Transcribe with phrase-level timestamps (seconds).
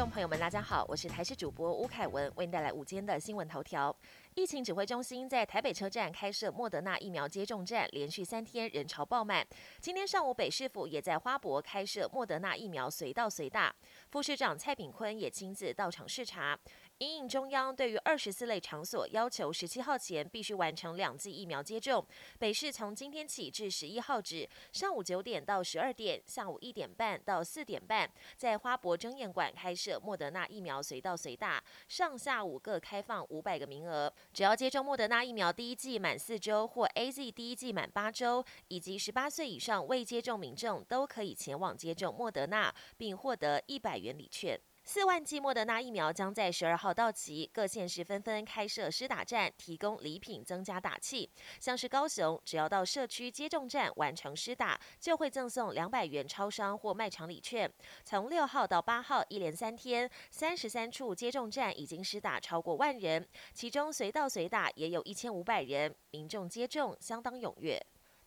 [0.00, 3.94] 众朋友们，大家好，我是台视主播吴凯文，为您带来午间的新闻头条。
[4.34, 9.46] 疫情指挥中心在台北车站开设莫德纳疫苗接种站，连续三天人潮爆满。
[9.78, 13.74] 今天上午，北市府也在花博开设莫德纳疫苗随到随打，
[14.10, 16.58] 副市长蔡炳坤也亲自到场视察。
[17.00, 22.06] 因应中央对于二十四类场所要求，十七号前必须完成两剂疫苗接种。
[22.38, 34.12] 北市从今天起至十一号止，上午九点到十二点，下午一点半到四点半，在花博争艳馆开设莫德纳疫苗随到随打，上下午各开放五百个名额。
[34.34, 44.60] 只要接种莫德纳疫苗第一剂满四周，或 A Z 第一剂满八周，以及十八岁以上未接种民众，都可以前往接种莫德纳，并获得一百元礼券。
[44.92, 51.30] 四万剂莫德纳疫苗将在十二号到期，各县市纷纷开设施打站，提供礼品增加打气。
[51.60, 57.72] 像是高雄，只要到社区接种站完成施打，就会赠送两百元超商或卖场礼券。
[58.04, 67.80] 从六号到八号，一连三天，三十三处接种站已经施打超过万人，其中随到随打也有一千五百人，民众接种相当踊跃。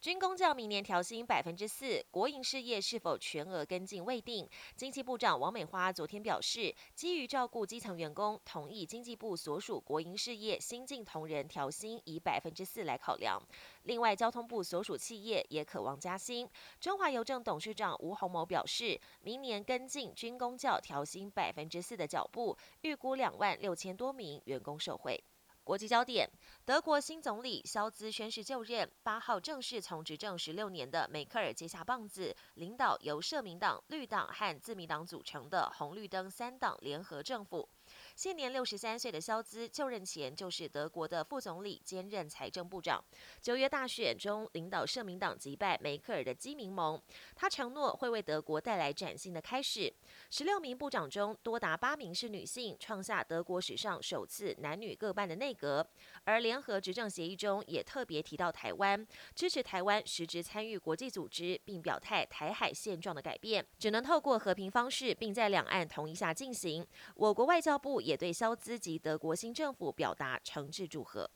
[0.04, 4.46] 军工教明年调薪百分之四，国营事业是否全额跟进未定。
[4.76, 13.42] 经济部长王美花昨天表示，基于照顾基层员工，同意经济部所属国营事业新进同仁调薪以百分之四来考量。
[13.84, 16.46] 另外，交通部所属企业也渴望加薪。
[16.82, 25.24] 中华邮政董事长吴鸿谋表示，明年跟进军工教调薪百分之四的脚步，预估两万六千多名员工受惠。
[25.64, 26.30] 国际焦点：
[26.66, 37.70] 德国新总理肖兹宣誓就任，八号正式从执政十六年的梅克尔接下棒子，领导由社民党、绿党和自民党组成的红绿灯三党联合政府。
[38.16, 43.04] 现年六十三岁的肖兹就任前就是德国的副总理，兼任财政部长。
[43.42, 47.02] 九月大选中，领导社民党击败梅克尔的基民盟。
[47.36, 49.92] 他承诺会为德国带来崭新的开始。
[50.30, 55.86] 十六名部长中，多达八名是女性，创下德国史上首次男女各半的内阁。
[56.24, 66.86] 而联合执政协议中也特别提到台湾，支持台湾实质参与国际组织，并表态台海现状的改变只能透过和平方式，并在两岸同意下进行。
[67.16, 68.03] 我国外交部。
[68.04, 71.32] 也对肖兹及德国新政府表达诚挚祝贺。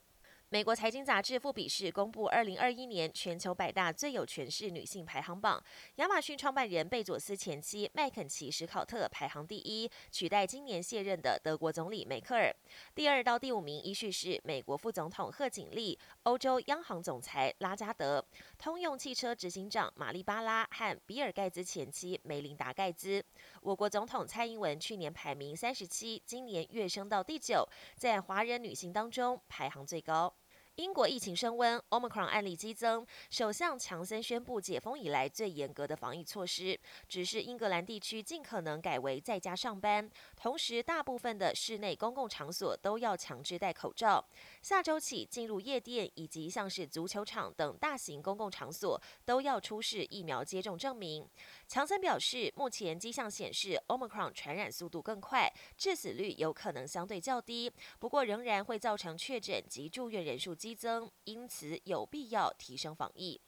[0.49, 5.61] 美国财经杂志《富比士》公布二零二一年全球百大最有权势女性排行榜，
[5.95, 12.49] 亚马逊创办人贝佐斯前妻麦肯齐·史考特排行第一，取代今年卸任的德国总理梅克尔。
[12.95, 18.25] 第二到第五名依序是美国副总统贺锦丽、欧洲央行总裁拉加德、
[18.57, 23.21] 通用汽车执行长玛丽巴拉和比尔盖茨前妻梅琳达盖茨。
[23.61, 30.33] 我国总统蔡英文去年排名三十七，今年跃升到第九，在华人女性当中排行最高。
[30.77, 33.03] 英国疫情升温，Omicron 案例激增。
[33.31, 36.79] 首相强森宣布解封以来最严格的防疫措施，
[37.09, 44.23] 只是英格兰地区尽可能改为在家上班，同时大部分的室内公共场所都要强制戴口罩。
[44.61, 51.27] 下周起，进入夜店以及像是足球场等大型公共场所都要出示疫苗接种证明。
[51.67, 57.69] 强森表示，目前迹象显示，Omicron 传染速度更快，致死率有可能相对较低，
[57.99, 60.55] 不过仍然会造成确诊及住院人数。
[60.55, 63.39] 激增，因此有必要提升防疫。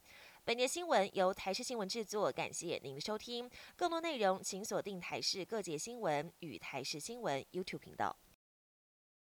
[0.44, 3.50] 本节新闻由台视新闻制作，感谢您的收听。
[3.74, 8.14] 更多内容请锁定台视各界新闻与台视新闻 YouTube 频道。